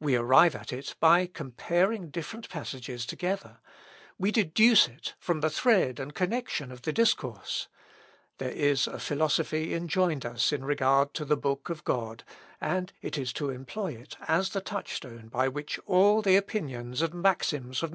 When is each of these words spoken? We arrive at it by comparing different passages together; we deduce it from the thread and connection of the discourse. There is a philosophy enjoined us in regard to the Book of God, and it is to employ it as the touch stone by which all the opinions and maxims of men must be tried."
We 0.00 0.16
arrive 0.16 0.54
at 0.54 0.72
it 0.72 0.94
by 0.98 1.26
comparing 1.26 2.08
different 2.08 2.48
passages 2.48 3.04
together; 3.04 3.58
we 4.18 4.30
deduce 4.32 4.88
it 4.88 5.14
from 5.18 5.40
the 5.42 5.50
thread 5.50 6.00
and 6.00 6.14
connection 6.14 6.72
of 6.72 6.80
the 6.80 6.92
discourse. 6.94 7.68
There 8.38 8.48
is 8.50 8.86
a 8.86 8.98
philosophy 8.98 9.74
enjoined 9.74 10.24
us 10.24 10.52
in 10.52 10.64
regard 10.64 11.12
to 11.16 11.26
the 11.26 11.36
Book 11.36 11.68
of 11.68 11.84
God, 11.84 12.24
and 12.62 12.94
it 13.02 13.18
is 13.18 13.30
to 13.34 13.50
employ 13.50 13.92
it 13.92 14.16
as 14.26 14.48
the 14.48 14.62
touch 14.62 14.94
stone 14.94 15.28
by 15.28 15.48
which 15.48 15.78
all 15.84 16.22
the 16.22 16.36
opinions 16.36 17.02
and 17.02 17.12
maxims 17.12 17.42
of 17.52 17.52
men 17.52 17.60
must 17.68 17.80
be 17.80 17.80
tried." 17.82 17.86